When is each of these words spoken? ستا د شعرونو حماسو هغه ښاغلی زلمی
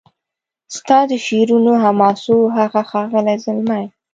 ستا 0.77 0.97
د 1.09 1.11
شعرونو 1.25 1.71
حماسو 1.83 2.35
هغه 2.57 2.81
ښاغلی 2.89 3.35
زلمی 3.45 3.85